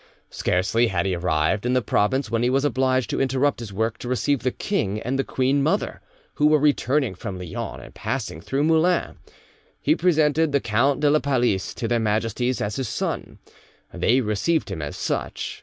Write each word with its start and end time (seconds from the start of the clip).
Scarcely 0.31 0.87
had 0.87 1.05
he 1.05 1.13
arrived 1.13 1.63
in 1.63 1.73
the 1.73 1.81
province 1.83 2.31
when 2.31 2.41
he 2.41 2.49
was 2.49 2.65
obliged 2.65 3.07
to 3.11 3.21
interrupt 3.21 3.59
his 3.59 3.71
work 3.71 3.99
to 3.99 4.09
receive 4.09 4.39
the 4.41 4.49
king 4.49 4.99
and 5.01 5.19
the 5.19 5.23
queen 5.23 5.61
mother, 5.61 6.01
who 6.33 6.47
were 6.47 6.57
returning 6.57 7.13
from 7.13 7.37
Lyons 7.37 7.83
and 7.83 7.93
passing 7.93 8.41
through 8.41 8.63
Moulins. 8.63 9.15
He 9.79 9.95
presented 9.95 10.53
the 10.53 10.59
Count 10.59 11.01
de 11.01 11.09
la 11.11 11.19
Palice 11.19 11.75
to 11.75 11.87
their 11.87 11.99
Majesties 11.99 12.61
as 12.63 12.77
his 12.77 12.89
son; 12.89 13.37
they 13.93 14.21
received 14.21 14.71
him 14.71 14.81
as 14.81 14.97
such. 14.97 15.59